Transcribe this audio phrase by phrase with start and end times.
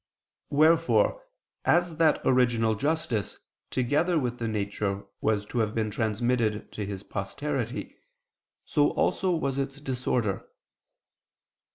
[0.49, 1.23] Wherefore
[1.63, 3.37] as that original justice
[3.69, 7.97] together with the nature was to have been transmitted to his posterity,
[8.65, 10.47] so also was its disorder.